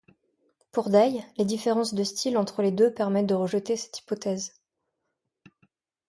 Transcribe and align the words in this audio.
Pour 0.71 0.89
Dye, 0.89 1.23
les 1.37 1.45
différences 1.45 1.93
de 1.93 2.03
style 2.03 2.35
entre 2.39 2.63
les 2.63 2.71
deux 2.71 2.91
permettent 2.91 3.27
de 3.27 3.35
rejeter 3.35 3.77
cette 3.77 3.99
hypothèse. 3.99 4.59